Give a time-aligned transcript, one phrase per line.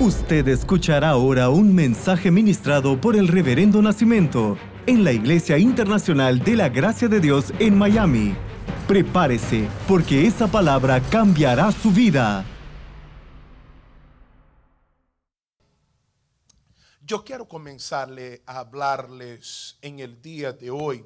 [0.00, 6.54] Usted escuchará ahora un mensaje ministrado por el Reverendo Nacimiento en la Iglesia Internacional de
[6.54, 8.36] la Gracia de Dios en Miami.
[8.86, 12.44] Prepárese, porque esa palabra cambiará su vida.
[17.00, 21.04] Yo quiero comenzarle a hablarles en el día de hoy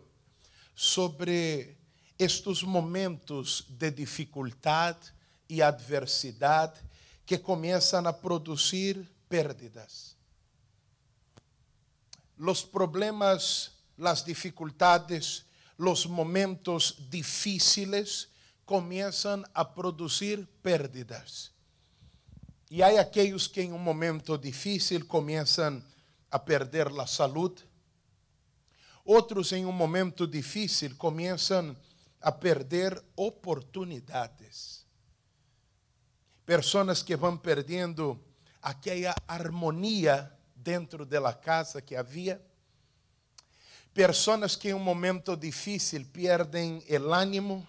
[0.74, 1.78] sobre
[2.18, 4.98] estos momentos de dificultad
[5.48, 6.74] y adversidad
[7.24, 10.16] que começam a produzir pérdidas.
[12.36, 15.44] Los problemas, las dificultades,
[15.78, 18.28] los momentos difíciles
[18.64, 21.52] começam a produzir pérdidas.
[22.70, 25.82] E há aqueles que em um momento difícil começam
[26.30, 27.62] a perder a saúde.
[29.04, 31.76] Outros em um momento difícil começam
[32.20, 34.81] a perder oportunidades
[36.54, 38.22] pessoas que vão perdendo
[38.60, 42.44] aquela harmonia dentro da casa que havia,
[43.94, 47.66] pessoas que em um momento difícil perdem o ânimo,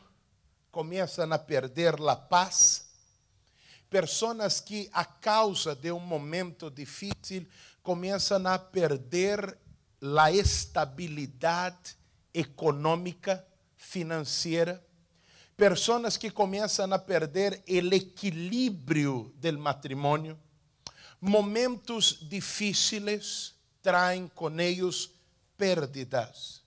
[0.70, 2.90] começam a perder a paz,
[3.90, 7.48] pessoas que a causa de um momento difícil
[7.82, 9.58] começam a perder
[10.20, 11.96] a estabilidade
[12.34, 14.86] econômica, financeira
[15.56, 20.40] pessoas que começam a perder o equilíbrio do matrimônio.
[21.22, 25.10] Momentos difíceis traem com eles
[25.58, 26.62] pérdidas.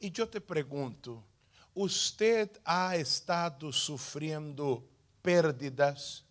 [0.00, 1.22] E eu te pergunto,
[1.74, 4.82] você ha estado sofrendo
[5.22, 6.24] pérdidas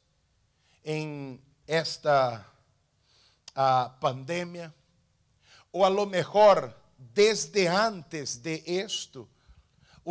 [0.83, 2.45] em esta
[3.55, 4.73] a pandemia?
[5.71, 9.27] Ou a lo mejor, desde antes de esto,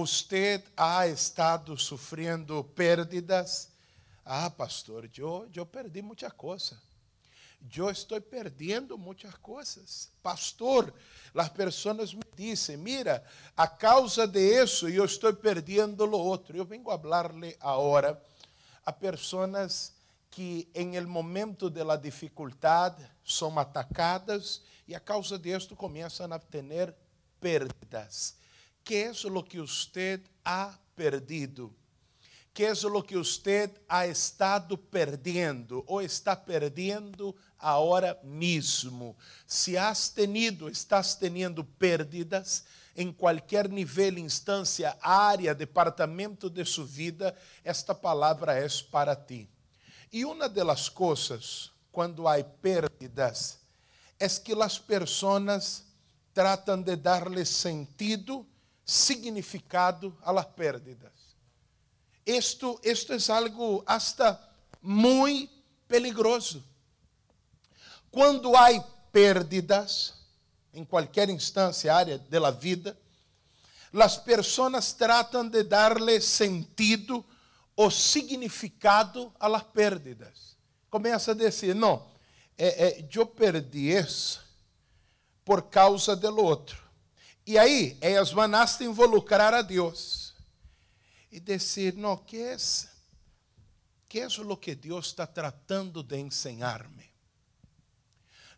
[0.00, 3.68] usted ha estado sufriendo pérdidas.
[4.24, 6.78] Ah, pastor, yo, yo perdí muchas cosas.
[7.68, 10.12] Yo estoy perdiendo muchas cosas.
[10.22, 10.94] Pastor,
[11.34, 13.24] las personas me dicen, mira,
[13.56, 16.54] a causa de eso yo estoy perdiendo lo otro.
[16.54, 18.22] Yo vengo a hablarle ahora
[18.84, 19.94] a personas
[20.30, 26.32] que en el momento de la dificultad son atacadas y a causa de esto comienzan
[26.32, 26.96] a tener
[27.40, 28.37] pérdidas.
[28.88, 31.70] ¿Qué es lo que usted ha perdido?
[32.54, 39.14] ¿Qué es lo que usted ha estado perdiendo o está perdiendo ahora mismo?
[39.46, 42.64] Si has tenido, estás teniendo pérdidas
[42.96, 49.50] em qualquer nível, instância, área, departamento de sua vida, esta palavra é para ti.
[50.10, 53.58] E uma das coisas, quando há pérdidas,
[54.18, 55.84] é que as pessoas
[56.32, 58.46] tratam de darle sentido
[58.88, 61.12] significado a las pérdidas.
[62.24, 64.50] Esto es algo hasta
[64.80, 65.50] muy
[65.86, 66.64] peligroso.
[68.10, 68.70] Quando há
[69.12, 70.14] pérdidas,
[70.72, 72.98] em qualquer instância, área da vida,
[73.92, 77.22] as pessoas tratam de darle sentido
[77.76, 80.56] ou significado a las pérdidas.
[80.88, 82.06] Começa a dizer, não,
[82.56, 84.42] é, é, eu perdi isso
[85.44, 86.87] por causa do outro.
[87.48, 90.34] E aí, elas vão a involucrar a Deus
[91.32, 92.54] e dizer: Não, que é
[94.06, 97.10] que é o que Deus está tratando de ensinar-me?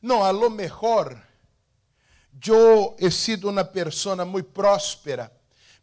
[0.03, 1.17] Não, a lo mejor
[2.45, 5.33] eu he sido uma pessoa muito próspera,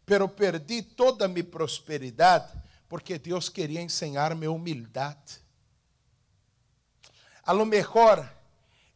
[0.04, 2.52] pero perdi toda minha prosperidade
[2.90, 5.40] porque Deus queria ensinar-me humildade.
[7.42, 8.30] A lo mejor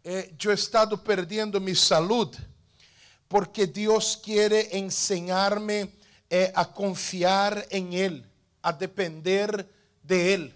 [0.04, 2.51] eh, he estado perdendo minha saúde
[3.32, 5.90] porque Dios quiere enseñarme
[6.28, 8.26] eh, a confiar en Él,
[8.60, 9.66] a depender
[10.02, 10.54] de Él.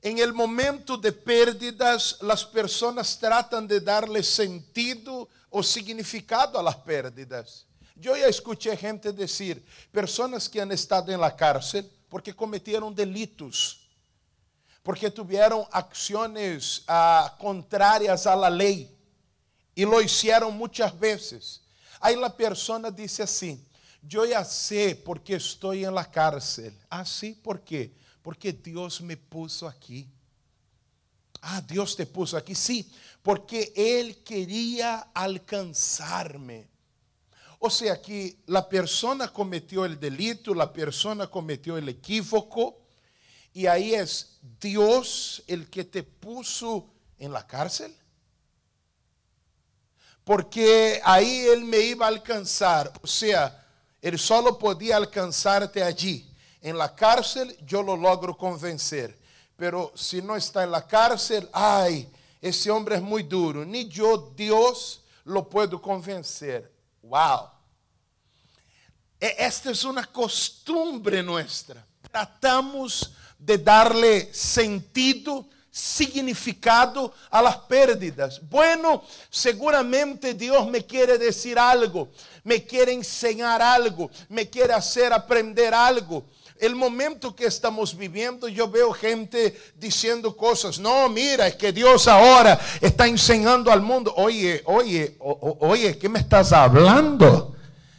[0.00, 6.76] En el momento de pérdidas, las personas tratan de darle sentido o significado a las
[6.76, 7.66] pérdidas.
[7.94, 13.86] Yo ya escuché gente decir, personas que han estado en la cárcel porque cometieron delitos,
[14.82, 18.96] porque tuvieron acciones ah, contrarias a la ley
[19.74, 21.62] y lo hicieron muchas veces.
[22.00, 23.64] Ahí la persona dice así,
[24.02, 26.76] yo ya sé por qué estoy en la cárcel.
[26.88, 27.94] Ah, sí, ¿por qué?
[28.22, 30.08] Porque Dios me puso aquí.
[31.42, 32.90] Ah, Dios te puso aquí, sí,
[33.22, 36.68] porque Él quería alcanzarme.
[37.58, 42.78] O sea que la persona cometió el delito, la persona cometió el equívoco,
[43.52, 47.94] y ahí es Dios el que te puso en la cárcel
[50.30, 52.92] porque aí ele me iba a alcançar.
[53.02, 53.52] Ou seja,
[54.00, 56.24] ele só podia alcançar-te allí.
[56.62, 59.18] Em la cárcel eu lo logro convencer,
[59.56, 62.08] pero si no está en la cárcel, ay,
[62.40, 66.70] ese hombre es muy duro, ni yo, Dios, lo puedo convencer.
[67.02, 67.50] Wow.
[69.18, 71.84] E, esta es una costumbre nuestra.
[72.08, 78.40] Tratamos de darle sentido, significado a las pérdidas.
[78.48, 82.08] Bueno, seguramente Dios me quiere decir algo,
[82.44, 86.24] me quiere enseñar algo, me quiere hacer aprender algo.
[86.58, 90.78] El momento que estamos viviendo, yo veo gente diciendo cosas.
[90.78, 94.12] No, mira, es que Dios ahora está enseñando al mundo.
[94.16, 97.56] Oye, oye, oye, ¿qué me estás hablando?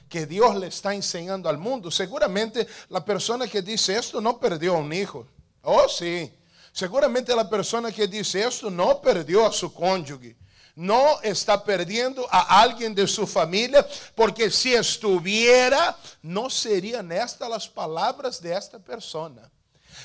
[0.07, 1.89] Que Dios le está enseñando al mundo.
[1.89, 5.25] Seguramente la persona que dice esto no perdió a un hijo.
[5.63, 6.31] Oh, sí.
[6.71, 10.35] Seguramente la persona que dice esto no perdió a su cónyuge
[10.75, 13.85] no está perdiendo a alguien de su familia,
[14.15, 19.50] porque si estuviera, no serían estas las palabras de esta persona.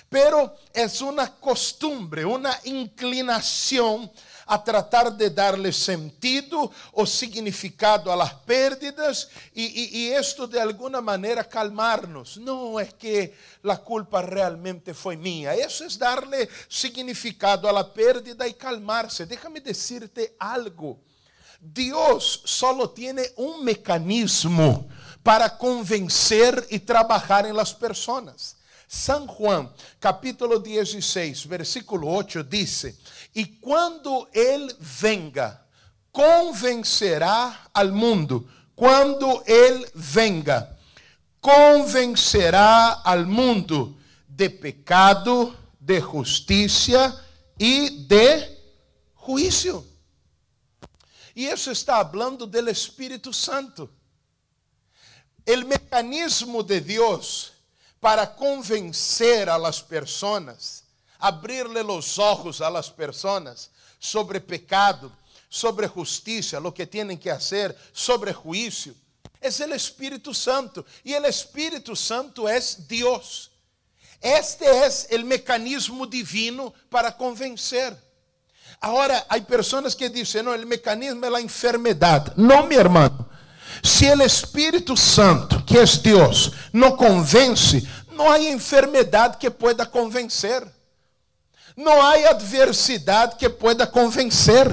[0.09, 4.11] Pero es una costumbre, una inclinación
[4.47, 11.45] a tratar de darle sentido o significado a las pérdidas y, esto de alguna manera
[11.45, 12.39] calmarnos.
[12.39, 15.55] No es que la culpa realmente fue mía.
[15.55, 19.27] Eso es darle significado a la pérdida y calmarse.
[19.27, 21.01] Déjame decirte algo.
[21.61, 24.89] Dios solo tiene un mecanismo
[25.23, 28.56] para convencer y trabajar en las personas.
[28.87, 32.97] San Juan, capítulo 16, versículo 8 dice,
[33.35, 35.67] y cuando Él venga,
[36.13, 38.47] convencerá al mundo.
[38.75, 40.77] Cuando Él venga,
[41.41, 47.15] convencerá al mundo de pecado, de justicia
[47.59, 48.59] y de
[49.15, 49.85] juicio.
[51.35, 53.91] E isso está falando do Espírito Santo.
[55.47, 57.53] O mecanismo de Deus
[58.07, 60.85] para convencer a las pessoas
[61.19, 62.89] abrirle los ojos a las
[63.99, 65.11] sobre pecado,
[65.49, 68.95] sobre justicia, lo que tienen que hacer, sobre juicio.
[69.41, 73.51] Es el Espíritu Santo y el Espíritu Santo es Dios.
[74.21, 78.01] Este es el mecanismo divino para convencer.
[78.83, 82.33] Ahora, hay personas que dicen, no, el mecanismo es la enfermedad.
[82.37, 83.29] No, mi hermano.
[83.83, 87.83] Si el Espíritu Santo, que es Dios, no convence,
[88.13, 90.67] no hay enfermedad que pueda convencer.
[91.77, 94.67] Não há adversidade que pueda convencer.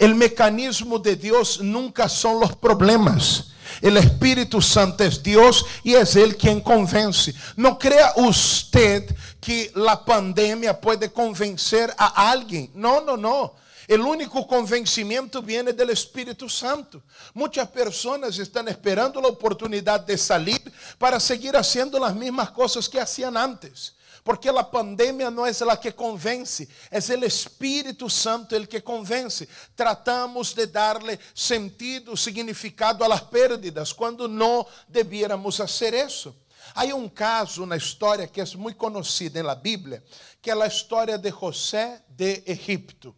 [0.00, 3.52] O mecanismo de Deus nunca são os problemas.
[3.82, 7.34] O Espírito Santo é Deus e é Ele quem convence.
[7.56, 12.70] Não crea usted que a pandemia pode convencer a alguém.
[12.74, 13.50] Não, não, não.
[13.88, 17.02] O único convencimento viene do Espírito Santo.
[17.34, 20.62] Muitas pessoas estão esperando a oportunidade de sair
[20.98, 23.92] para seguir fazendo as mesmas coisas que hacían antes.
[24.24, 29.46] Porque a pandemia não é ela que convence, é o Espírito Santo el que convence.
[29.76, 36.34] Tratamos de darle sentido, significado a las pérdidas, quando não debiéramos fazer isso.
[36.74, 40.02] Há um caso na história que é muito conhecido na Bíblia,
[40.40, 43.14] que é a história de José de Egipto.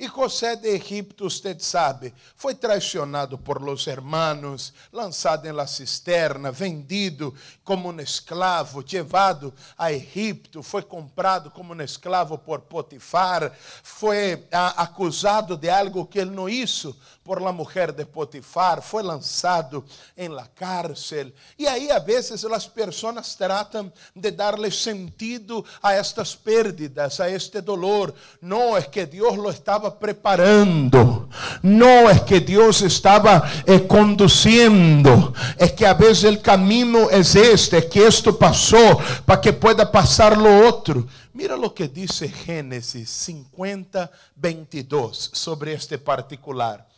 [0.00, 6.50] E José de Egipto, usted sabe, foi traicionado por los hermanos, lançado em la cisterna,
[6.50, 13.52] vendido como um escravo, levado a Egipto, foi comprado como um escravo por Potifar,
[13.82, 19.02] foi ah, acusado de algo que ele não hizo por la mujer de Potifar, foi
[19.02, 19.84] lançado
[20.16, 21.32] em la cárcel.
[21.58, 27.60] E aí, a vezes, as pessoas tratam de darle sentido a estas pérdidas, a este
[27.60, 28.14] dolor.
[28.40, 31.28] Não é que Deus lo estava preparando,
[31.62, 37.76] não é que Deus estava eh, conduzindo, é que a vezes o caminho é este,
[37.76, 41.06] é que isto passou para que pueda passar lo outro.
[41.32, 46.89] Mira lo que dice Gênesis 50, 22 sobre este particular.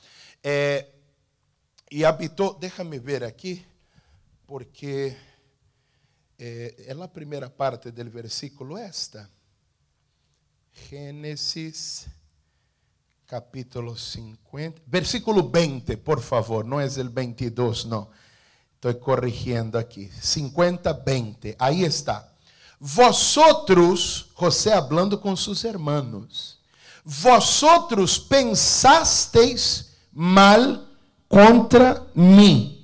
[0.43, 0.89] Eh,
[1.91, 3.65] e habitou, déjame ver aqui,
[4.47, 5.17] porque
[6.39, 9.31] é, é a primeira parte do versículo esta.
[10.89, 12.09] Gênesis
[13.27, 18.11] capítulo 50, versículo 20, por favor, não é o 22, não.
[18.75, 20.11] Estou corrigindo aqui.
[20.21, 21.57] 50, 20.
[21.59, 22.29] Aí está.
[22.81, 26.59] Vosotros, José hablando com seus hermanos,
[27.05, 30.88] vosotros pensasteis mal
[31.28, 32.78] contra mí.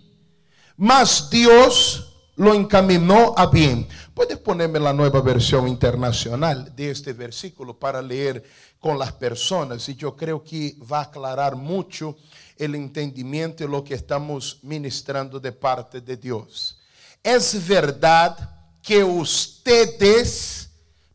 [0.76, 3.86] Mas Dios lo encaminó a bien.
[4.14, 8.42] Puedes ponerme la nueva versión internacional de este versículo para leer
[8.78, 12.16] con las personas y yo creo que va a aclarar mucho
[12.56, 16.78] el entendimiento de lo que estamos ministrando de parte de Dios.
[17.22, 18.36] Es verdad
[18.82, 20.70] que ustedes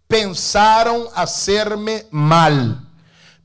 [0.08, 2.90] pensaron hacerme mal,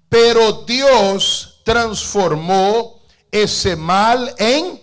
[0.09, 2.99] pero Dios transformó
[3.31, 4.81] ese mal en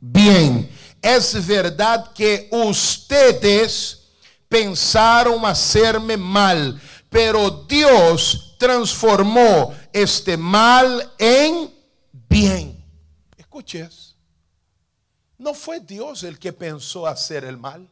[0.00, 0.70] bien.
[1.02, 4.04] Es verdad que ustedes
[4.48, 11.70] pensaron hacerme mal, pero Dios transformó este mal en
[12.30, 12.82] bien.
[13.36, 14.16] Escuches,
[15.36, 17.86] no fue Dios el que pensó hacer el mal.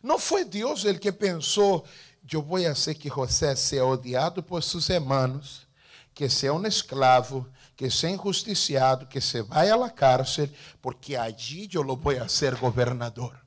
[0.00, 1.84] No fue Dios el que pensó,
[2.22, 5.66] yo voy a hacer que José sea odiado por sus hermanos,
[6.20, 11.66] que sea un esclavo, que sea injusticiado, que se vaya a la cárcel, porque allí
[11.66, 13.42] yo lo voy a hacer gobernador.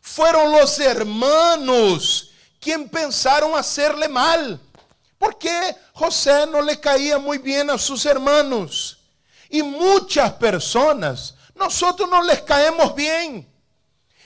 [0.00, 4.58] Fueron los hermanos quien pensaron hacerle mal,
[5.18, 9.00] porque José no le caía muy bien a sus hermanos.
[9.50, 13.46] Y muchas personas, nosotros no les caemos bien.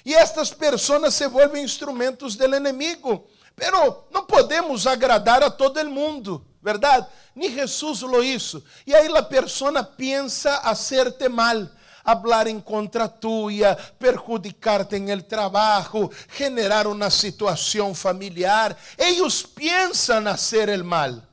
[0.05, 3.27] E estas pessoas se volvem instrumentos do inimigo.
[3.57, 7.07] Pero não podemos agradar a todo el mundo, verdade?
[7.35, 8.63] Ni Jesus lo hizo.
[8.87, 11.71] E aí a persona pensa hacerte mal,
[12.05, 18.77] hablar em contra tuya, perjudicarte en el trabajo, generar uma situação familiar.
[18.97, 21.32] Eles pensam hacer el mal.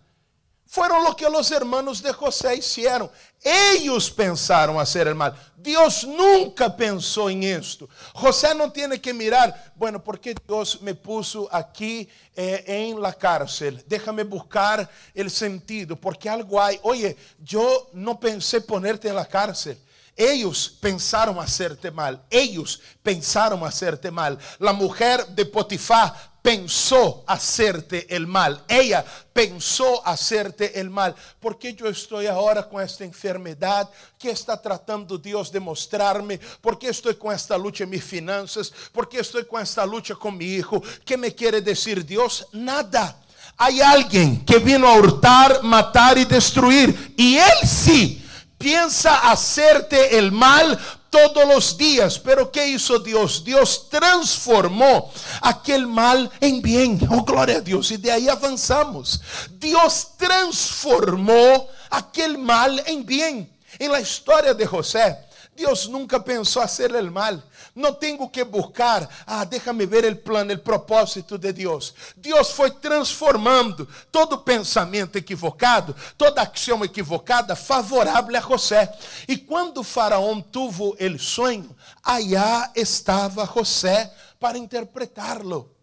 [0.71, 3.09] Fueron lo que los hermanos de José hicieron.
[3.41, 5.33] Ellos pensaron hacer el mal.
[5.57, 7.89] Dios nunca pensó en esto.
[8.13, 13.11] José no tiene que mirar, bueno, ¿por qué Dios me puso aquí eh, en la
[13.13, 13.83] cárcel?
[13.87, 16.79] Déjame buscar el sentido, porque algo hay.
[16.83, 19.75] Oye, yo no pensé ponerte en la cárcel.
[20.15, 22.21] Ellos pensaron hacerte mal.
[22.29, 24.37] Ellos pensaron hacerte mal.
[24.59, 28.63] La mujer de Potifar pensó hacerte el mal.
[28.67, 31.15] Ella pensó hacerte el mal.
[31.39, 33.89] Porque yo estoy ahora con esta enfermedad?
[34.19, 36.39] que está tratando Dios de mostrarme?
[36.61, 38.71] ¿Por qué estoy con esta lucha en mis finanzas?
[38.91, 40.83] ¿Por qué estoy con esta lucha con mi hijo?
[41.05, 42.45] ¿Qué me quiere decir Dios?
[42.51, 43.21] Nada.
[43.57, 47.13] Hay alguien que vino a hurtar, matar y destruir.
[47.17, 48.25] Y él sí
[48.57, 50.77] piensa hacerte el mal
[51.09, 52.19] todos los días.
[52.19, 53.43] Pero ¿qué hizo Dios?
[53.43, 55.11] Dios transformó
[55.41, 56.99] aquel mal en bien.
[57.09, 57.91] Oh, gloria a Dios.
[57.91, 59.21] Y de ahí avanzamos.
[59.51, 63.51] Dios transformó aquel mal en bien.
[63.77, 65.17] En la historia de José,
[65.55, 67.43] Dios nunca pensó hacer el mal.
[67.75, 71.93] No tengo que buscar, ah, déjame ver el plan, el propósito de Dios.
[72.15, 78.91] Dios foi transformando todo pensamento equivocado, toda acção equivocada favorável a José.
[79.27, 85.75] E quando o faraó tuvo el sonho, allá estava José para interpretá-lo.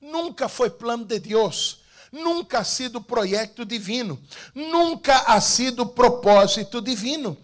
[0.00, 1.84] Nunca foi plano de Deus
[2.14, 4.20] nunca ha sido projeto divino,
[4.54, 7.36] nunca ha sido propósito divino.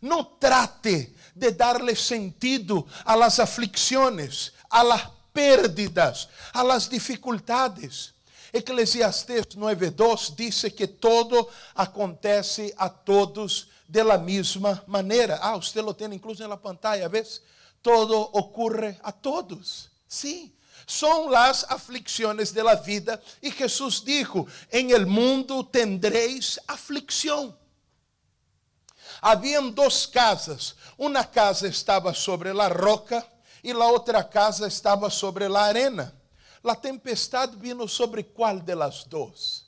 [0.00, 8.14] Não trate de darle sentido a las aflicciones, a las pérdidas, a las dificultades.
[8.52, 15.38] Eclesiastes 9:2 dice que todo acontece a todos de la misma manera.
[15.42, 17.42] Ah, usted lo tiene incluso en la pantalla, ¿ves?
[17.82, 19.90] Todo ocurre a todos.
[20.06, 20.54] Sí.
[20.86, 27.56] Son las aflicciones de la vida y Jesús dijo, en el mundo tendréis aflicción.
[29.26, 30.74] Haviam duas casas.
[30.98, 33.26] Uma casa estava sobre a roca
[33.62, 36.14] e a outra casa estava sobre a arena.
[36.62, 39.64] A tempestade vino sobre qual de las duas?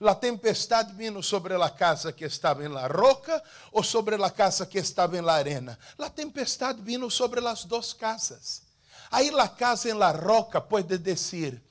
[0.00, 4.66] A tempestade vino sobre a casa que estava em la roca ou sobre a casa
[4.66, 5.78] que estava em la arena?
[6.00, 8.62] A tempestade vino sobre as duas casas.
[9.08, 11.62] Aí a casa em la roca pode dizer: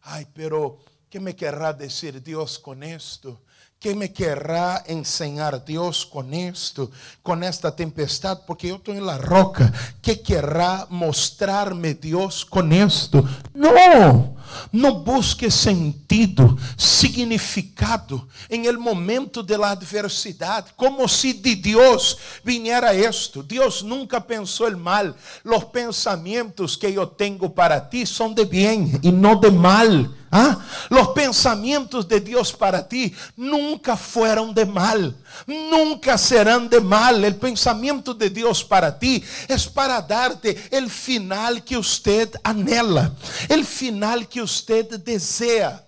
[0.00, 0.78] Ai, pero
[1.14, 3.40] que me querrá dizer Deus com isto?
[3.78, 6.90] ¿Qué me querrá enseñar Dios con esto,
[7.22, 8.40] con esta tempestad?
[8.44, 9.72] Porque yo estoy en la roca.
[10.02, 13.22] ¿Qué querrá mostrarme Dios con esto?
[13.54, 14.34] No,
[14.72, 22.92] no busque sentido, significado en el momento de la adversidad, como si de Dios viniera
[22.92, 23.40] esto.
[23.40, 25.14] Dios nunca pensó el mal.
[25.44, 30.23] Los pensamientos que yo tengo para ti son de bien y no de mal.
[30.36, 30.58] ¿Ah?
[30.90, 37.24] Los pensamientos de Dios para ti nunca fueron de mal, nunca serán de mal.
[37.24, 43.14] El pensamiento de Dios para ti es para darte el final que usted anhela,
[43.48, 45.86] el final que usted desea.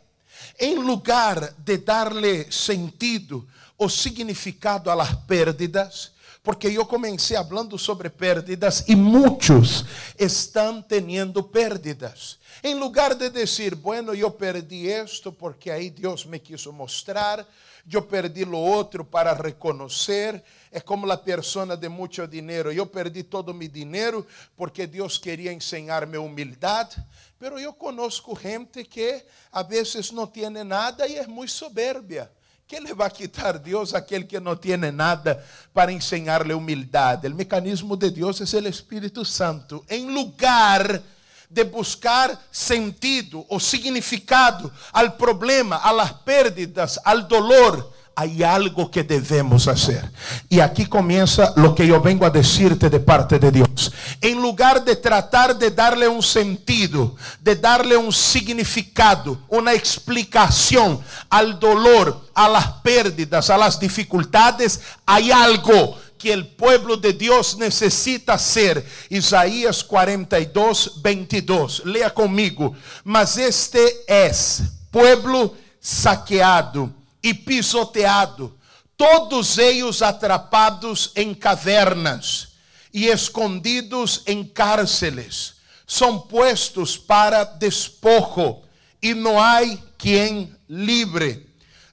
[0.56, 3.44] En lugar de darle sentido
[3.76, 6.12] o significado a las pérdidas,
[6.46, 9.84] Porque eu comecei falando sobre pérdidas e muitos
[10.16, 12.38] estão tendo pérdidas.
[12.66, 17.46] En lugar de decir, bueno, yo perdí esto porque ahí Dios me quiso mostrar,
[17.86, 20.42] yo perdí lo otro para reconocer.
[20.72, 22.72] Es como la persona de mucho dinero.
[22.72, 26.90] Yo perdí todo mi dinero porque Dios quería enseñarme humildad.
[27.38, 32.28] Pero yo conozco gente que a veces no tiene nada y es muy soberbia.
[32.66, 35.40] ¿Qué le va a quitar Dios a aquel que no tiene nada
[35.72, 37.24] para enseñarle humildad?
[37.24, 39.84] El mecanismo de Dios es el Espíritu Santo.
[39.86, 41.15] En lugar de
[41.64, 49.68] buscar sentido ou significado al problema, a las pérdidas, al dolor, hay algo que debemos
[49.68, 50.10] hacer.
[50.48, 53.92] Y aquí comienza lo que yo vengo a decirte de parte de Dios.
[54.22, 60.98] En lugar de tratar de darle un sentido, de darle un significado, una explicación
[61.28, 67.56] al dolor, a las pérdidas, a las dificultades, hay algo que el pueblo de Dios
[67.56, 68.84] necesita ser.
[69.10, 71.82] Isaías 42, 22.
[71.84, 72.74] Lea comigo.
[73.04, 76.92] Mas este es pueblo saqueado
[77.22, 78.56] e pisoteado,
[78.96, 82.48] todos eles atrapados em cavernas
[82.92, 85.56] e escondidos em cárceles.
[85.86, 88.62] São puestos para despojo
[89.02, 89.60] e não há
[89.98, 91.46] quem livre.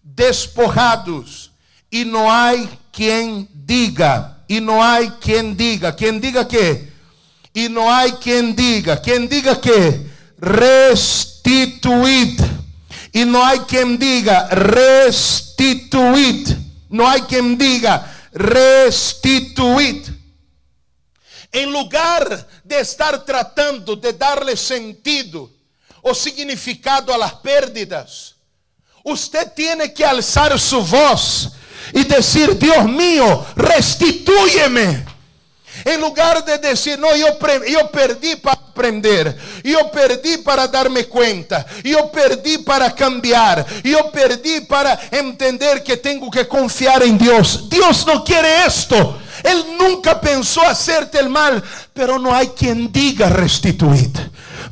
[0.03, 1.51] Despojados
[1.92, 2.51] e não há
[2.92, 6.91] quien diga, y no hay quien diga, quien diga que,
[7.53, 12.39] y no hay quien diga, quien diga que, restituid,
[13.12, 16.50] y no hay quien diga, restituid,
[16.89, 20.08] no hay quien diga, restituid.
[21.51, 25.51] En lugar de estar tratando de darle sentido
[26.01, 28.36] o significado a las pérdidas,
[29.03, 31.52] usted tiene que alzar su voz
[31.94, 35.06] y decir, Dios mío, restitúyeme.
[35.86, 37.28] En lugar de decir, no, yo,
[37.68, 44.62] yo perdí para aprender, yo perdí para darme cuenta, yo perdí para cambiar, yo perdí
[44.62, 47.70] para entender que tengo que confiar en Dios.
[47.70, 49.20] Dios no quiere esto.
[49.44, 51.62] Él nunca pensó hacerte el mal,
[51.94, 54.10] pero no hay quien diga restituir.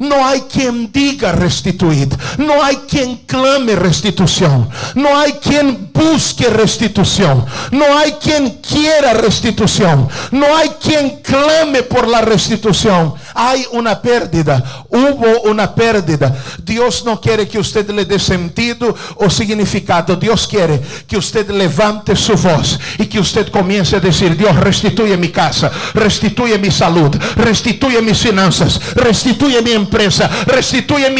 [0.01, 2.09] No hay quien diga restituir.
[2.39, 4.67] No hay quien clame restitución.
[4.95, 7.45] No hay quien busque restitución.
[7.69, 10.09] No hay quien quiera restitución.
[10.31, 13.13] No hay quien clame por la restitución.
[13.35, 14.85] Hay una pérdida.
[14.89, 16.35] Hubo una pérdida.
[16.63, 20.15] Dios no quiere que usted le dé sentido o significado.
[20.15, 25.15] Dios quiere que usted levante su voz y que usted comience a decir, Dios restituye
[25.15, 29.73] mi casa, restituye mi salud, restituye mis finanzas, restituye mi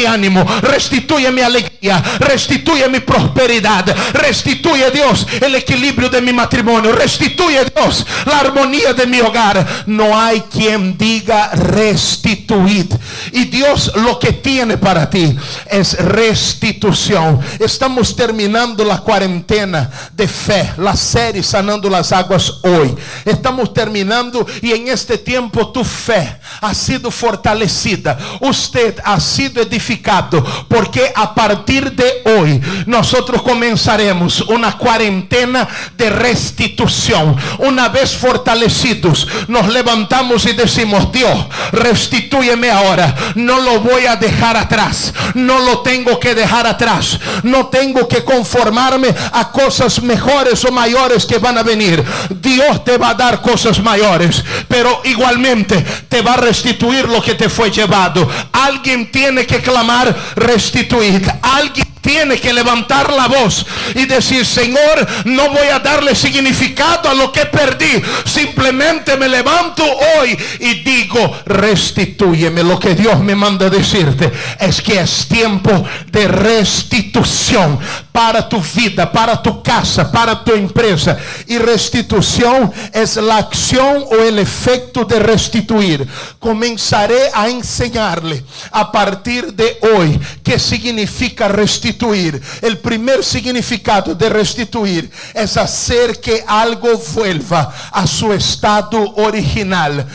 [0.05, 7.59] ánimo, restituye mi alegría, restituye mi prosperidad, restituye Dios el equilibrio de mi matrimonio, restituye
[7.75, 9.83] Dios la armonía de mi hogar.
[9.85, 12.87] No hay quien diga restituir.
[13.31, 15.35] Y Dios lo que tiene para ti
[15.67, 17.39] es restitución.
[17.59, 22.95] Estamos terminando la cuarentena de fe, la serie Sanando las Aguas hoy.
[23.25, 28.17] Estamos terminando y en este tiempo tu fe ha sido fortalecida.
[28.61, 37.35] Usted ha sido edificado porque a partir de hoy nosotros comenzaremos una cuarentena de restitución.
[37.57, 43.15] Una vez fortalecidos, nos levantamos y decimos, Dios, restitúyeme ahora.
[43.33, 45.11] No lo voy a dejar atrás.
[45.33, 47.19] No lo tengo que dejar atrás.
[47.41, 52.03] No tengo que conformarme a cosas mejores o mayores que van a venir.
[52.29, 57.33] Dios te va a dar cosas mayores, pero igualmente te va a restituir lo que
[57.33, 58.29] te fue llevado.
[58.51, 61.21] Alguien tiene que clamar restituir.
[61.41, 67.13] Alguien tiene que levantar la voz y decir, Señor, no voy a darle significado a
[67.13, 68.01] lo que perdí.
[68.25, 69.83] Simplemente me levanto
[70.17, 72.63] hoy y digo, restitúyeme.
[72.63, 77.79] Lo que Dios me manda decirte es que es tiempo de restitución
[78.11, 81.17] para tu vida, para tu casa, para tu empresa.
[81.47, 86.07] Y restitución es la acción o el efecto de restituir.
[86.39, 92.41] Comenzaré a enseñarle a partir de hoy qué significa restituir.
[92.61, 100.05] El primer significado de restituir es hacer que algo vuelva a su estado original.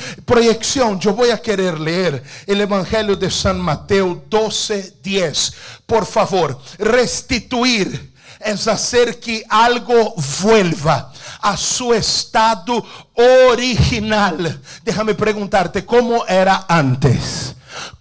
[1.01, 5.55] Yo voy a querer leer el Evangelio de San Mateo 12, 10.
[5.87, 14.61] Por favor, restituir es hacer que algo vuelva a su estado original.
[14.85, 17.56] Déjame preguntarte, ¿cómo era antes?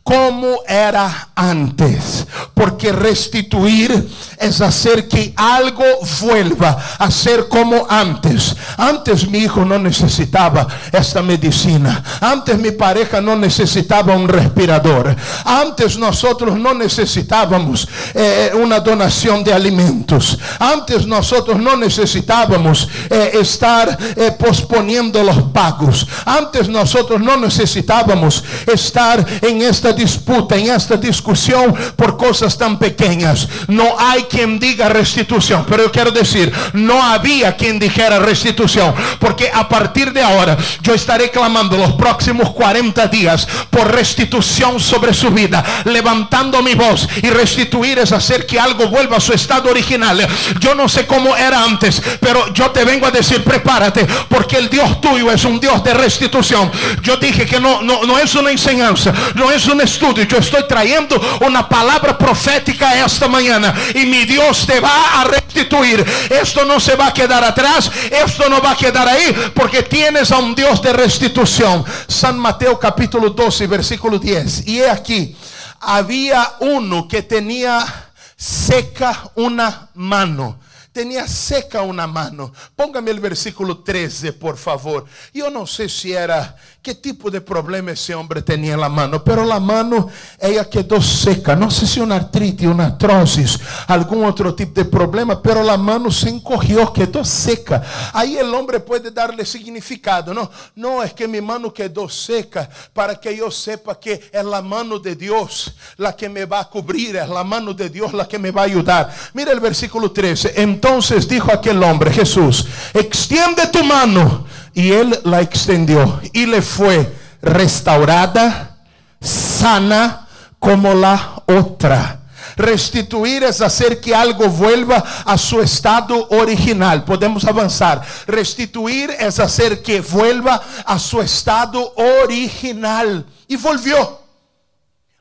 [0.05, 4.07] Como era antes, porque restituir
[4.37, 5.83] es hacer que algo
[6.21, 8.55] vuelva a ser como antes.
[8.77, 15.97] Antes mi hijo no necesitaba esta medicina, antes mi pareja no necesitaba un respirador, antes
[15.97, 24.31] nosotros no necesitábamos eh, una donación de alimentos, antes nosotros no necesitábamos eh, estar eh,
[24.37, 32.17] posponiendo los pagos, antes nosotros no necesitábamos estar en esta disputa, en esta discusión por
[32.17, 33.47] cosas tan pequeñas.
[33.67, 39.49] No hay quien diga restitución, pero yo quiero decir, no había quien dijera restitución, porque
[39.53, 45.29] a partir de ahora yo estaré clamando los próximos 40 días por restitución sobre su
[45.31, 50.27] vida, levantando mi voz y restituir es hacer que algo vuelva a su estado original.
[50.59, 54.69] Yo no sé cómo era antes, pero yo te vengo a decir, prepárate, porque el
[54.69, 56.71] Dios tuyo es un Dios de restitución.
[57.01, 60.67] Yo dije que no, no, no es una enseñanza, no es un estudio, yo estoy
[60.67, 66.05] trayendo una palabra profética esta mañana y mi Dios te va a restituir.
[66.29, 70.31] Esto no se va a quedar atrás, esto no va a quedar ahí, porque tienes
[70.31, 71.85] a un Dios de restitución.
[72.07, 74.67] San Mateo capítulo 12, versículo 10.
[74.67, 75.35] Y he aquí,
[75.79, 80.59] había uno que tenía seca una mano
[80.95, 82.53] tenía seca una mano.
[82.73, 85.03] Póngame el versículo 13, por favor.
[85.33, 89.23] Yo no sé si era qué tipo de problema ese hombre tenía en la mano,
[89.23, 90.07] pero la mano
[90.39, 91.55] ella quedó seca.
[91.55, 96.11] No sé si una artritis, una artrosis, algún otro tipo de problema, pero la mano
[96.11, 97.81] se encogió, quedó seca.
[98.13, 100.51] Ahí el hombre puede darle significado, ¿no?
[100.75, 104.99] No es que mi mano quedó seca para que yo sepa que es la mano
[104.99, 108.37] de Dios la que me va a cubrir, es la mano de Dios la que
[108.37, 109.11] me va a ayudar.
[109.33, 110.53] Mira el versículo 13.
[110.61, 114.44] Entonces dijo aquel hombre, Jesús, extiende tu mano.
[114.75, 117.11] Y él la extendió y le fue
[117.41, 118.77] restaurada,
[119.21, 120.27] sana
[120.59, 122.21] como la otra.
[122.57, 127.03] Restituir es hacer que algo vuelva a su estado original.
[127.03, 128.01] Podemos avanzar.
[128.27, 133.25] Restituir es hacer que vuelva a su estado original.
[133.47, 134.19] Y volvió.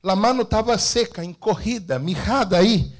[0.03, 2.93] La mano estaba seca, encogida, mijada ahí.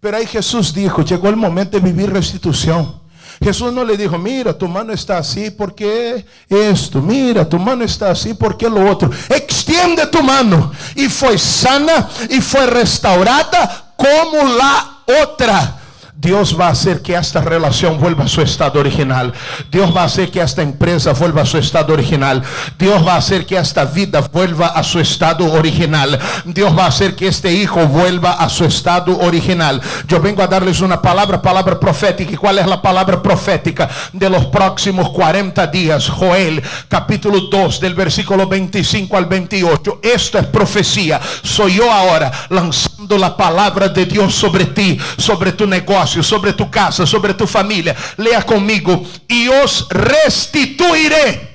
[0.00, 2.99] Pero ahí Jesús dijo, llegó el momento de vivir restitución.
[3.42, 8.10] Jesús no le dijo, mira, tu mano está así porque esto, mira, tu mano está
[8.10, 9.10] así porque lo otro.
[9.30, 10.70] Extiende tu mano.
[10.94, 15.79] Y fue sana y fue restaurada como la otra.
[16.20, 19.32] Dios va a hacer que esta relación vuelva a su estado original.
[19.70, 22.42] Dios va a hacer que esta empresa vuelva a su estado original.
[22.78, 26.18] Dios va a hacer que esta vida vuelva a su estado original.
[26.44, 29.80] Dios va a hacer que este hijo vuelva a su estado original.
[30.06, 32.32] Yo vengo a darles una palabra, palabra profética.
[32.32, 36.06] ¿Y cuál es la palabra profética de los próximos 40 días?
[36.06, 40.00] Joel, capítulo 2, del versículo 25 al 28.
[40.02, 41.18] Esto es profecía.
[41.42, 46.70] Soy yo ahora lanzando la palabra de Dios sobre ti, sobre tu negocio sobre tu
[46.70, 47.96] casa, sobre tu familia.
[48.16, 49.04] Lea conmigo.
[49.28, 51.49] Y os restituiré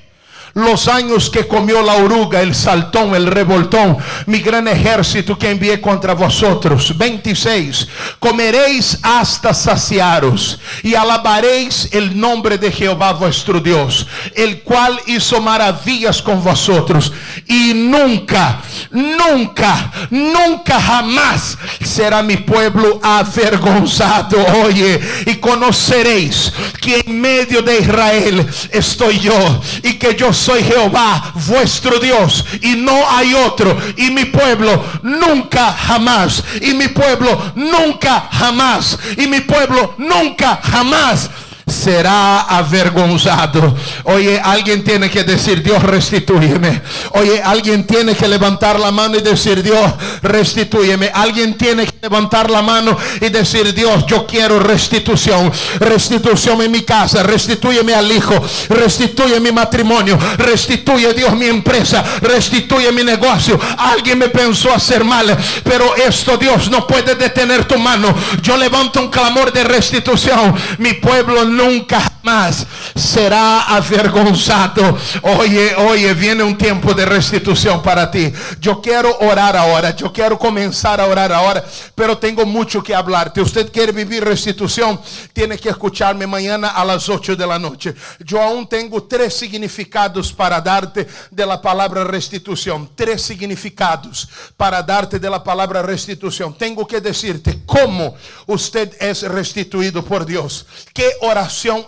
[0.55, 5.81] los años que comió la oruga, el saltón, el revoltón, mi gran ejército que envié
[5.81, 6.97] contra vosotros.
[6.97, 7.87] 26.
[8.19, 16.21] Comeréis hasta saciaros y alabaréis el nombre de Jehová vuestro Dios, el cual hizo maravillas
[16.21, 17.11] con vosotros.
[17.47, 24.37] Y nunca, nunca, nunca jamás será mi pueblo avergonzado.
[24.63, 31.33] Oye, y conoceréis que en medio de Israel estoy yo y que yo soy Jehová
[31.47, 33.77] vuestro Dios y no hay otro.
[33.97, 36.43] Y mi pueblo nunca jamás.
[36.61, 38.97] Y mi pueblo nunca jamás.
[39.17, 41.29] Y mi pueblo nunca jamás
[41.67, 43.75] será avergonzado.
[44.03, 46.81] Oye, alguien tiene que decir, Dios restitúyeme.
[47.11, 51.09] Oye, alguien tiene que levantar la mano y decir, Dios restitúyeme.
[51.13, 55.51] Alguien tiene que levantar la mano y decir, Dios, yo quiero restitución.
[55.79, 57.23] Restitución en mi casa.
[57.23, 58.35] Restitúyeme al hijo.
[58.69, 60.19] Restituye mi matrimonio.
[60.37, 62.03] Restituye Dios mi empresa.
[62.21, 63.59] Restituye mi negocio.
[63.77, 68.13] Alguien me pensó hacer mal, pero esto Dios no puede detener tu mano.
[68.41, 70.53] Yo levanto un clamor de restitución.
[70.77, 74.97] Mi pueblo nunca más será avergonzado.
[75.21, 78.33] Oye, oye, viene un tiempo de restitución para ti.
[78.59, 83.41] Yo quiero orar ahora, yo quiero comenzar a orar ahora, pero tengo mucho que hablarte.
[83.41, 84.99] Usted quiere vivir restitución,
[85.33, 87.93] tiene que escucharme mañana a las 8 de la noche.
[88.19, 92.89] Yo aún tengo tres significados para darte de la palabra restitución.
[92.95, 96.57] Tres significados para darte de la palabra restitución.
[96.57, 98.15] Tengo que decirte cómo
[98.47, 100.65] usted es restituido por Dios.
[100.91, 101.75] ¿Qué oración?
[101.75, 101.85] acción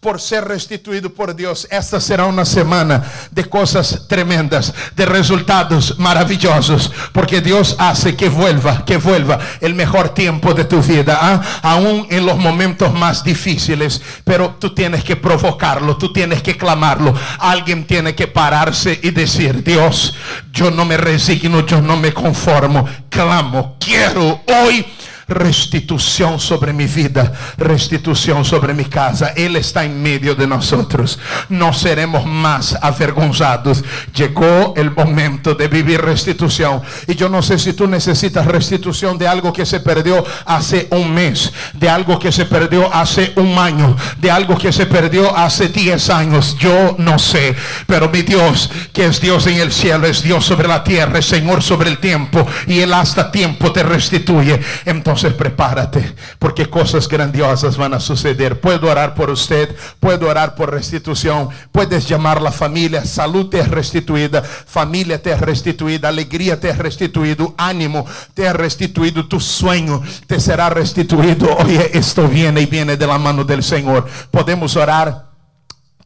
[0.00, 6.90] por ser restituido por Dios, esta será una semana de cosas tremendas, de resultados maravillosos,
[7.12, 11.42] porque Dios hace que vuelva, que vuelva el mejor tiempo de tu vida, ¿ah?
[11.62, 17.14] aún en los momentos más difíciles, pero tú tienes que provocarlo, tú tienes que clamarlo,
[17.38, 20.14] alguien tiene que pararse y decir, Dios,
[20.52, 24.86] yo no me resigno, yo no me conformo, clamo, quiero hoy
[25.28, 29.28] restitución sobre mi vida, restitución sobre mi casa.
[29.36, 31.18] Él está en medio de nosotros.
[31.48, 33.82] No seremos más avergonzados.
[34.14, 36.82] Llegó el momento de vivir restitución.
[37.06, 41.12] Y yo no sé si tú necesitas restitución de algo que se perdió hace un
[41.14, 45.68] mes, de algo que se perdió hace un año, de algo que se perdió hace
[45.68, 46.56] 10 años.
[46.58, 47.54] Yo no sé.
[47.86, 51.26] Pero mi Dios, que es Dios en el cielo, es Dios sobre la tierra, es
[51.26, 52.46] Señor sobre el tiempo.
[52.66, 54.60] Y Él hasta tiempo te restituye.
[54.84, 58.60] Entonces, entonces prepárate, porque cosas grandiosas van a suceder.
[58.60, 63.68] Puedo orar por usted, puedo orar por restitución, puedes llamar la familia, salud te es
[63.68, 70.02] restituida, familia te es restituida, alegría te es restituido, ánimo te es restituido, tu sueño
[70.26, 71.46] te será restituido.
[71.58, 74.08] Oye, esto viene y viene de la mano del Señor.
[74.32, 75.26] Podemos orar,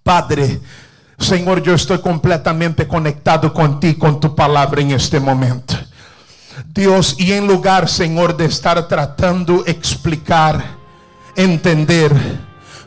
[0.03, 0.61] Padre.
[1.19, 5.78] Señor, yo estoy completamente conectado con ti, con tu palabra en este momento.
[6.67, 10.65] Dios, y en lugar, Señor, de estar tratando explicar,
[11.37, 12.13] entender,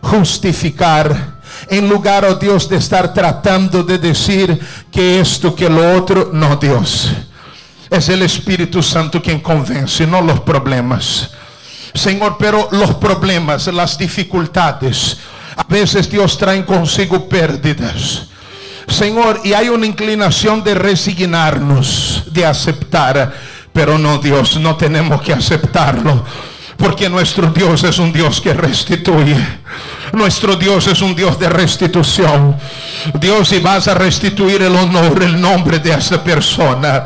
[0.01, 4.59] justificar, en lugar, oh Dios, de estar tratando de decir
[4.91, 7.11] que esto, que lo otro, no, Dios.
[7.89, 11.31] Es el Espíritu Santo quien convence, no los problemas.
[11.93, 15.17] Señor, pero los problemas, las dificultades,
[15.55, 18.27] a veces Dios trae consigo pérdidas.
[18.87, 23.33] Señor, y hay una inclinación de resignarnos, de aceptar
[23.73, 26.23] pero no, Dios, no tenemos que aceptarlo.
[26.77, 29.37] Porque nuestro Dios es un Dios que restituye.
[30.13, 32.55] Nuestro Dios es un Dios de restitución.
[33.19, 37.05] Dios, y vas a restituir el honor, el nombre de esta persona.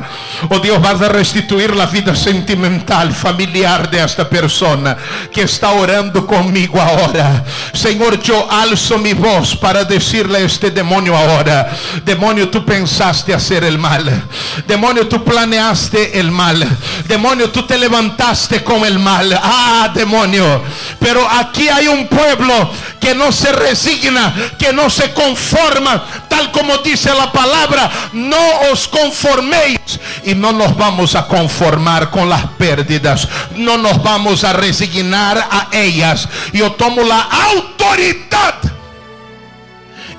[0.50, 4.98] O oh, Dios, vas a restituir la vida sentimental, familiar de esta persona
[5.32, 7.44] que está orando conmigo ahora.
[7.74, 11.72] Señor, yo alzo mi voz para decirle a este demonio ahora.
[12.04, 14.24] Demonio, tú pensaste hacer el mal.
[14.68, 16.68] Demonio, tú planeaste el mal.
[17.08, 19.32] Demonio, tú te levantaste con el mal.
[19.42, 20.64] Ah, demonio.
[21.00, 26.78] Pero aquí hay un pueblo que no se resigna, que no se conforma, tal como
[26.80, 28.38] dice la palabra, no
[28.72, 29.80] os conforméis
[30.24, 35.68] y no nos vamos a conformar con las pérdidas, no nos vamos a resignar a
[35.72, 36.28] ellas.
[36.54, 38.56] Yo tomo la autoridad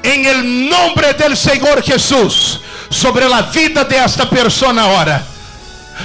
[0.03, 5.27] en el nombre del Señor Jesús sobre la vida de esta persona ahora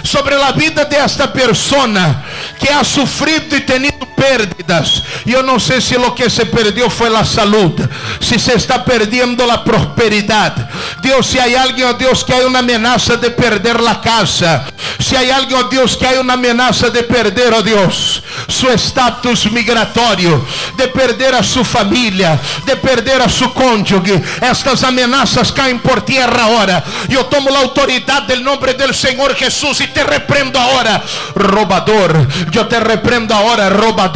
[0.04, 2.24] sobre la vida de esta persona
[2.60, 5.04] que ha sufrido y tenido pérdidas.
[5.26, 7.74] Yo no sé si lo que se perdió fue la salud,
[8.20, 10.70] si se está perdiendo la prosperidad.
[11.02, 14.66] Dios, si hay alguien, oh Dios, que hay una amenaza de perder la casa,
[15.00, 19.52] si hay alguien, oh Dios, que hay una amenaza de perder, oh Dios, su estatus
[19.52, 20.46] migratorio,
[20.78, 26.44] de perder a su familia, de perder a su cónyuge, estas amenazas caen por tierra
[26.44, 26.84] ahora.
[27.10, 31.02] Yo tomo la autoridad del nombre del Señor Jesús y te reprendo ahora,
[31.34, 32.28] robador.
[32.52, 34.11] Yo te reprendo ahora, robador.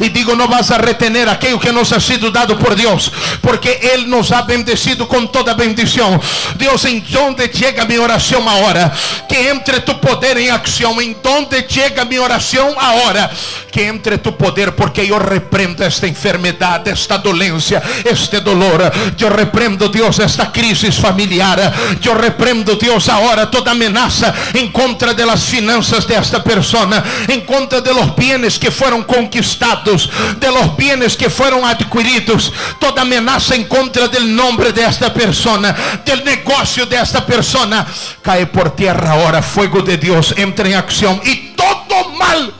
[0.00, 3.92] Y digo, no vas a retener aquello que nos ha sido dado por Dios, porque
[3.94, 6.20] Él nos ha bendecido con toda bendición.
[6.56, 8.92] Dios, en donde llega mi oración ahora,
[9.28, 11.00] que entre tu poder en acción.
[11.00, 13.30] En donde llega mi oración ahora,
[13.70, 18.90] que entre tu poder, porque yo reprendo esta enfermedad, esta dolencia, este dolor.
[19.16, 21.72] Yo reprendo, Dios, esta crisis familiar.
[22.00, 27.42] Yo reprendo, Dios, ahora toda amenaza en contra de las finanzas de esta persona, en
[27.42, 33.54] contra de los bienes que fueron conquistados, de los bienes que fueron adquiridos, toda amenaza
[33.54, 37.86] en contra del nombre de esta persona, del negocio de persona,
[38.22, 42.52] cae por tierra ahora, fuego de Dios entra en acción y todo mal,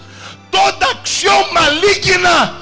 [0.51, 2.55] toda acción maligna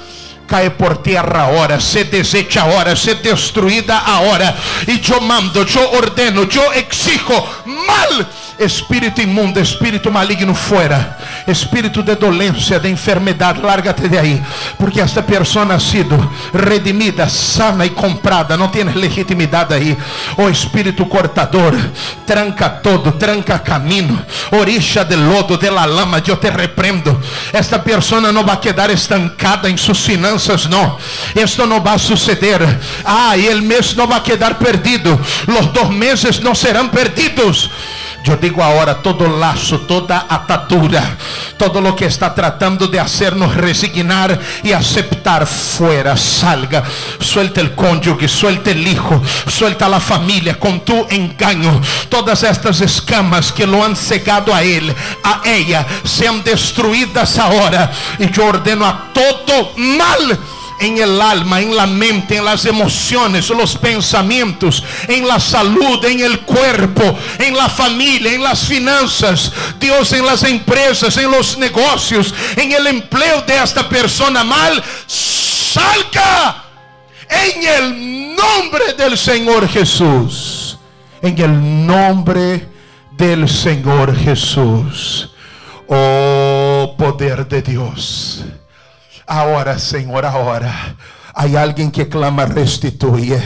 [0.47, 4.55] cae por tierra ahora, se desecha ahora, se destruida ahora.
[4.87, 8.27] Y yo mando, yo ordeno, yo exijo mal
[8.59, 11.17] espírito imundo, espírito maligno fuera,
[11.47, 14.43] espírito de dolencia, de enfermedad, lárgate de ahí,
[14.77, 16.17] porque esta persona ha sido
[16.53, 19.97] redimida, sana y comprada, no tienes legitimidad ahí.
[20.35, 21.73] Oh espírito cortador,
[22.25, 27.21] tranca todo, tranca camino, orilla del lodo, de la lama, yo te reprendo.
[27.53, 30.97] Esta persona no va a quedar estancada en sus finanzas, no.
[31.33, 32.79] Esto no va a suceder.
[33.05, 35.17] Ah, y el mes no va a quedar perdido.
[35.47, 37.69] Los dos meses no serán perdidos
[38.23, 41.17] Yo digo ahora todo lazo, toda atadura,
[41.57, 46.83] todo lo que está tratando de hacernos resignar y aceptar fuera, salga.
[47.19, 51.81] Suelta el cónyuge, suelta el hijo, suelta la familia con tu engaño.
[52.09, 57.91] Todas estas escamas que lo han cegado a él, a ella, sean destruidas ahora.
[58.19, 60.39] Y yo ordeno a todo mal
[60.79, 66.21] en el alma, en la mente, en las emociones, los pensamientos, en la salud, en
[66.21, 72.33] el cuerpo, en la familia, en las finanzas, Dios en las empresas, en los negocios,
[72.55, 76.63] en el empleo de esta persona mal, salga
[77.29, 80.77] en el nombre del Señor Jesús.
[81.21, 82.67] En el nombre
[83.11, 85.29] del Señor Jesús.
[85.87, 88.45] Oh poder de Dios.
[89.29, 90.95] Ahora, Señor, ahora.
[91.35, 93.39] Hay alguien que clama restituye.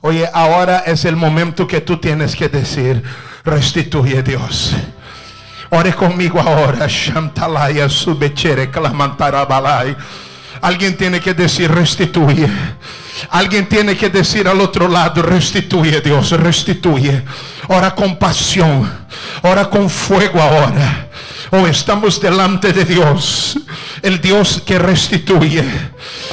[0.00, 3.02] Oye, ahora es el momento que tú tienes que decir,
[3.44, 4.76] restituye Dios.
[5.70, 6.86] Ore conmigo ahora.
[6.86, 9.96] Shantalaya subechere clamantarabalai.
[10.62, 12.48] Alguien tiene que decir restituye.
[13.30, 17.24] Alguien tiene que decir al otro lado, restituye Dios, restituye.
[17.66, 18.88] Ora con pasión,
[19.42, 21.08] ora con fuego ahora.
[21.56, 23.56] Oh, estamos delante de Dios,
[24.02, 25.62] el Dios que restituye,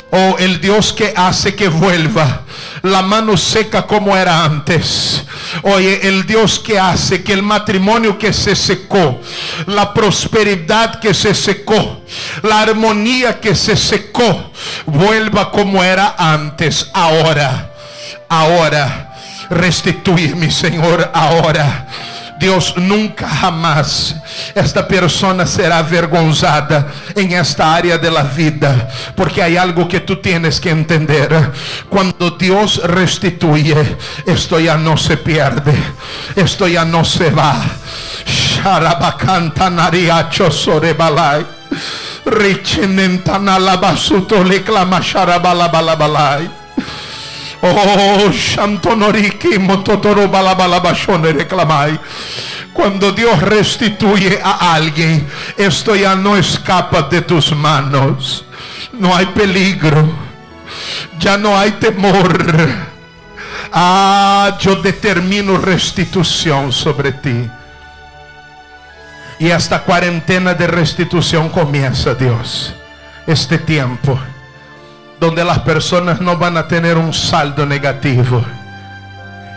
[0.10, 2.42] oh, el Dios que hace que vuelva
[2.82, 5.24] la mano seca como era antes.
[5.62, 9.22] Oye, el Dios que hace que el matrimonio que se secó,
[9.68, 12.02] la prosperidad que se secó,
[12.42, 14.52] la armonía que se secó,
[14.88, 17.72] vuelva como era antes, ahora,
[18.28, 19.08] ahora.
[19.52, 21.88] Restituye mi Señor ahora.
[22.42, 24.16] Dios nunca jamás
[24.56, 30.16] esta persona será avergonzada en esta área de la vida, porque hay algo que tú
[30.16, 31.52] tienes que entender.
[31.88, 35.76] Cuando Dios restituye, esto ya no se pierde,
[36.36, 37.62] esto ya no se va.
[38.26, 41.46] Sharabakanta nariacho sorebalai.
[42.26, 46.61] Richinentana labasuto le clama sharabalabalai.
[47.64, 52.00] Oh, Shantonoriki mototoro balabalabashone reclamai.
[52.74, 58.46] Cuando Dios restituye a alguien, esto ya no escapa de tus manos.
[58.94, 60.10] No hay peligro.
[61.20, 62.68] Ya no hay temor.
[63.72, 67.48] Ah, yo determino restitución sobre ti.
[69.38, 72.74] Y esta cuarentena de restitución comienza, Dios.
[73.28, 74.20] Este tiempo
[75.22, 78.44] donde las personas no van a tener un saldo negativo.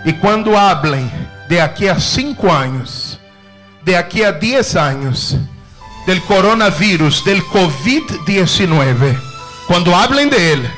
[0.05, 1.11] Y cuando hablen
[1.49, 3.19] de aquí a cinco años,
[3.83, 5.39] de aquí a diez años,
[6.07, 9.19] del coronavirus, del COVID-19,
[9.67, 10.71] cuando hablen de él,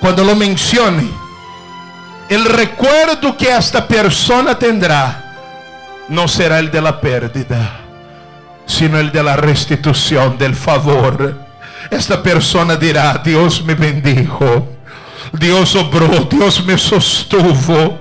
[0.00, 1.12] cuando lo mencionen,
[2.30, 7.80] el recuerdo que esta persona tendrá no será el de la pérdida,
[8.64, 11.49] sino el de la restitución, del favor
[11.90, 14.80] esta persona dirá, Dios me bendijo.
[15.32, 18.00] Dios obró, Dios me sostuvo,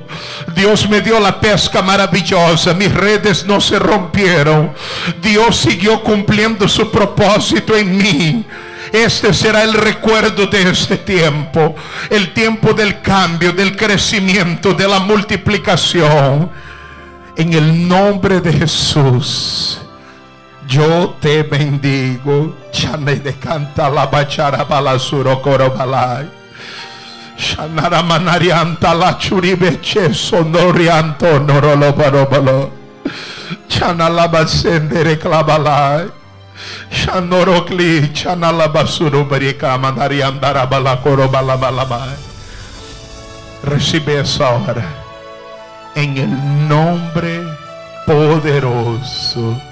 [0.56, 4.72] Dios me dio la pesca maravillosa, mis redes no se rompieron,
[5.22, 8.46] Dios siguió cumpliendo su propósito en mí.
[8.92, 11.76] Este será el recuerdo de este tiempo,
[12.10, 16.50] el tiempo del cambio, del crecimiento, de la multiplicación.
[17.36, 19.80] En el nombre de Jesús.
[20.70, 22.56] Yo te bendigo.
[22.72, 26.30] Chane de canta la bachara balasuro coro balai.
[27.36, 32.72] Shanara manarianta la churibeche sonorianto norolo barobalo.
[33.68, 36.08] Chana la basendere clabalai.
[36.92, 42.16] Shanorokli chana la basuro barika manariandara balacoro balabalai.
[43.64, 44.86] Recibe esa hora.
[45.96, 47.42] En el nombre
[48.06, 49.69] poderoso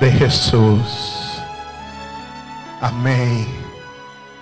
[0.00, 1.38] de Jesús.
[2.80, 3.46] Amén.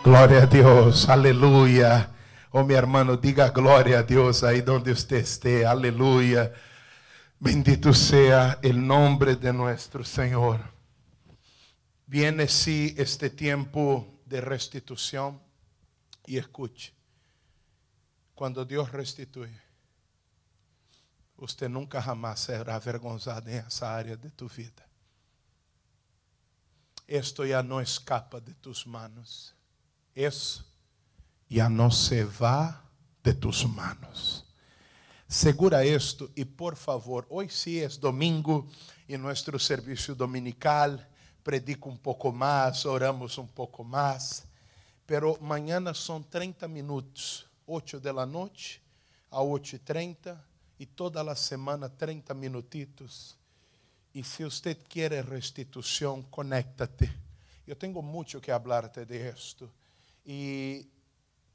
[0.04, 1.08] Gloria a Dios.
[1.08, 2.12] Aleluya.
[2.52, 5.66] Oh, mi hermano, diga gloria a Dios ahí donde usted esté.
[5.66, 6.52] Aleluya.
[7.40, 10.60] Bendito sea el nombre de nuestro Señor.
[12.06, 15.42] Viene sí este tiempo de restitución
[16.24, 16.94] y escuche.
[18.32, 19.60] Cuando Dios restituye,
[21.36, 24.87] usted nunca jamás será avergonzado en esa área de tu vida
[27.08, 29.54] esto ya no escapa de tus manos.
[30.14, 30.64] Eso
[31.48, 32.84] ya no se va
[33.24, 34.44] de tus manos.
[35.26, 38.66] Segura esto y por favor, hoy sí es domingo
[39.06, 41.08] y nuestro servicio dominical,
[41.42, 44.44] predico un poco más, oramos un poco más,
[45.06, 48.80] pero mañana son 30 minutos, 8 de la noche
[49.30, 50.44] a 8 y 30
[50.78, 53.37] y toda la semana 30 minutitos
[54.18, 57.08] E se você quer restituição, conéctate.
[57.64, 59.72] Eu tenho muito que hablarte de esto.
[60.26, 60.88] E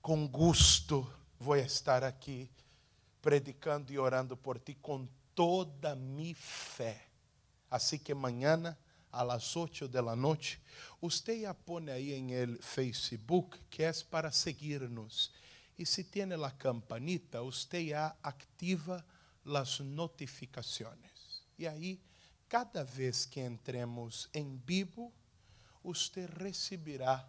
[0.01, 1.05] com gosto
[1.37, 2.49] vou estar aqui
[3.21, 5.05] predicando e orando por ti com
[5.35, 7.05] toda minha fé.
[7.69, 8.77] Assim que amanhã,
[9.11, 10.57] a las 8 de la noche,
[11.01, 15.33] usted ya pone aí em el Facebook que é para seguirnos.
[15.77, 19.05] E se tiene la campanita, usted ya activa
[19.43, 21.43] las notificaciones.
[21.59, 21.99] E aí,
[22.53, 25.11] cada vez que entremos em vivo,
[25.83, 27.27] usted receberá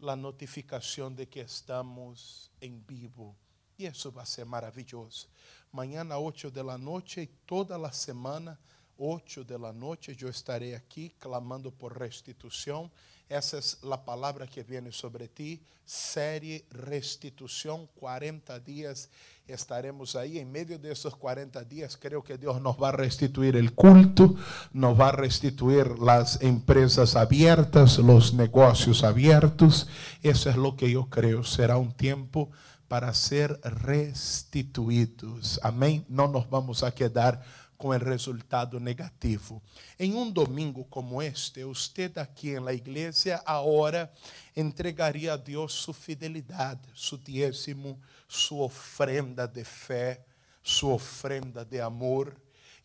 [0.00, 3.36] a notificação de que estamos em vivo.
[3.78, 5.28] E isso vai ser maravilhoso.
[5.70, 8.58] Amanhã, às 8 da noite e toda a semana,
[8.96, 12.90] 8 de la noite, eu estarei aqui clamando por restituição.
[13.28, 15.62] Esa es la palabra que viene sobre ti.
[15.84, 19.10] Serie restitución, 40 días
[19.46, 20.38] estaremos ahí.
[20.38, 24.34] En medio de esos 40 días creo que Dios nos va a restituir el culto,
[24.72, 29.88] nos va a restituir las empresas abiertas, los negocios abiertos.
[30.22, 31.44] Eso es lo que yo creo.
[31.44, 32.50] Será un tiempo
[32.88, 35.60] para ser restituidos.
[35.62, 36.04] Amén.
[36.08, 37.42] No nos vamos a quedar
[37.84, 39.62] com o resultado negativo.
[39.98, 44.10] Em um domingo como este, você aqui na igreja agora
[44.56, 50.24] entregaria a Deus sua fidelidade, seu dízimo, sua ofrenda de fé,
[50.62, 52.34] sua ofrenda de amor.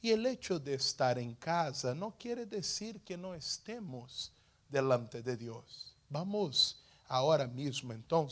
[0.03, 4.33] E o hecho de estar em casa não quer dizer que não estemos
[4.69, 5.95] delante de Deus.
[6.11, 6.75] Vamos
[7.07, 8.27] agora mesmo, então,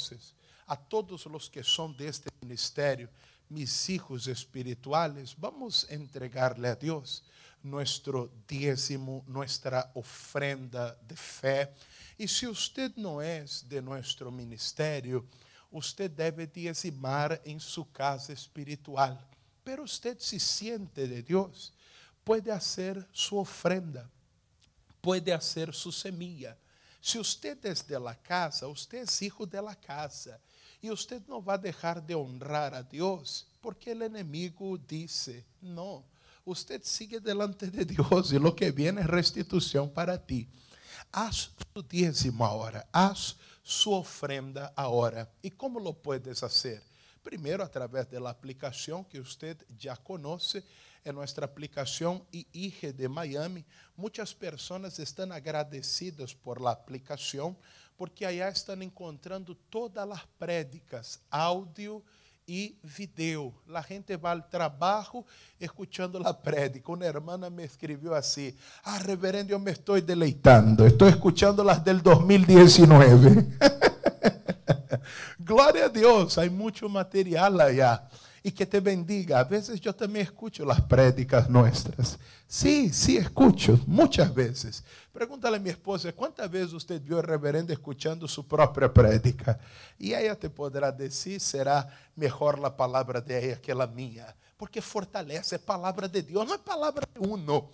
[0.67, 3.07] a todos os que são deste ministério,
[3.49, 7.23] mis hijos espirituales, vamos a entregarle a Dios
[7.63, 11.73] nuestro diezmo, nuestra ofrenda de fe.
[12.17, 15.25] Y si usted no es de nuestro ministerio,
[15.71, 19.19] usted debe diezmar en su casa espiritual.
[19.63, 21.73] Pero usted se siente de Dios,
[22.23, 24.09] puede hacer su ofrenda,
[25.01, 26.57] puede hacer su semilla.
[27.01, 30.39] Si usted es de la casa, usted es hijo de la casa.
[30.81, 36.05] Y usted no va a dejar de honrar a Dios porque el enemigo dice, no,
[36.45, 40.47] usted sigue delante de Dios y lo que viene es restitución para ti.
[41.11, 45.29] Haz tu diezmo ahora, haz su ofrenda ahora.
[45.41, 46.83] ¿Y cómo lo puedes hacer?
[47.23, 50.63] Primero a través de la aplicación que usted ya conoce,
[51.07, 53.63] en nuestra aplicación IIG de Miami.
[53.95, 57.57] Muchas personas están agradecidas por la aplicación
[57.97, 62.03] porque aí estão encontrando todas as prédicas, áudio
[62.47, 63.53] e vídeo.
[63.73, 65.25] A gente ao trabalho
[65.59, 66.91] escutando a prédica.
[66.91, 71.99] Uma irmã me escreveu assim: Ah, reverendo, eu me estou deleitando, estou escutando as del
[72.01, 73.29] 2019.
[75.39, 78.07] Glória a Deus, há muito material allá
[78.43, 79.39] e que te bendiga.
[79.39, 82.17] A vezes eu também escuto as prédicas nossas.
[82.47, 84.83] Sim, sim, escuto, muitas vezes.
[85.11, 89.59] Pregúntale a minha esposa, quantas vezes você viu o reverendo escutando sua própria prédica?
[89.99, 94.33] E ela te poderá dizer, será melhor a palavra de ela que a minha.
[94.57, 97.69] Porque fortalece, é palavra de Deus, não é palavra de uno.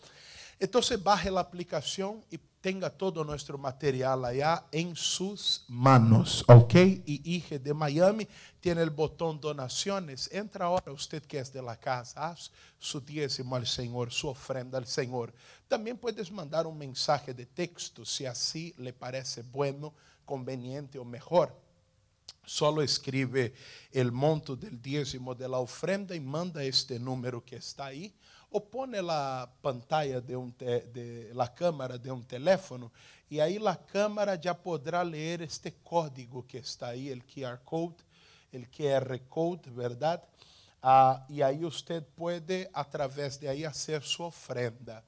[0.60, 6.76] Então, você barre a aplicação e tenga todo nuestro material allá en sus manos, ¿ok?
[7.06, 8.26] Y IG de Miami
[8.62, 10.30] tiene el botón donaciones.
[10.32, 14.78] Entra ahora usted que es de la casa, haz su diezmo al Señor, su ofrenda
[14.78, 15.34] al Señor.
[15.68, 19.94] También puedes mandar un mensaje de texto si así le parece bueno,
[20.24, 21.54] conveniente o mejor.
[22.46, 23.54] Solo escribe
[23.92, 28.16] el monto del diezmo de la ofrenda y manda este número que está ahí
[28.62, 32.92] põe a pantalla de, um te, de la câmera de um teléfono
[33.34, 37.96] e aí a câmera já poderá ler este código que está aí, o QR code,
[38.54, 40.22] o QR code, verdade?
[40.82, 45.04] Ah, e aí você pode, através de aí, fazer sua ofrenda.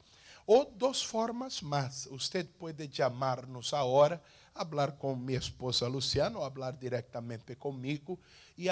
[0.47, 2.07] Ou duas formas mais.
[2.09, 4.19] Você pode chamar-nos agora,
[4.55, 8.19] falar com minha esposa Luciana, ou falar diretamente comigo
[8.57, 8.69] e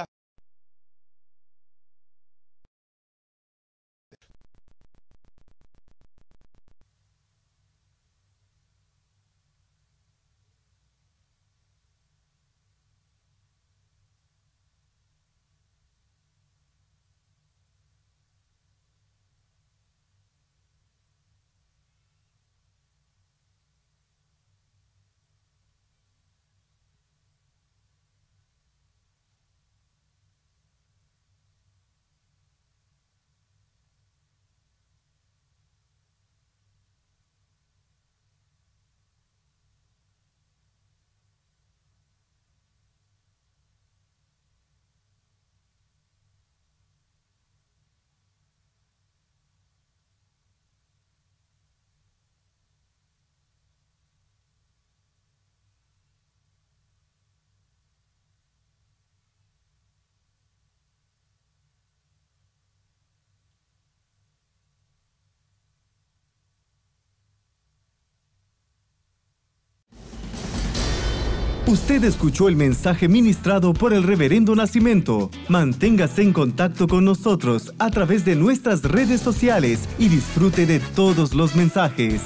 [71.65, 75.31] Usted escuchó el mensaje ministrado por el Reverendo Nacimiento.
[75.47, 81.33] Manténgase en contacto con nosotros a través de nuestras redes sociales y disfrute de todos
[81.33, 82.21] los mensajes.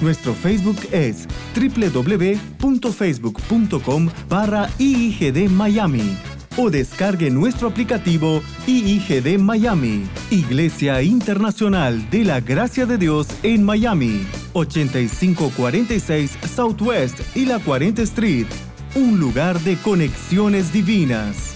[0.00, 4.68] Nuestro Facebook es www.facebook.com barra
[5.50, 13.64] Miami o descargue nuestro aplicativo IIGD Miami, Iglesia Internacional de la Gracia de Dios en
[13.64, 18.46] Miami, 8546 Southwest y la 40 Street,
[18.94, 21.53] un lugar de conexiones divinas.